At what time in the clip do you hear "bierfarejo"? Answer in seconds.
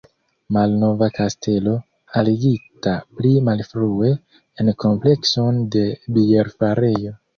6.17-7.15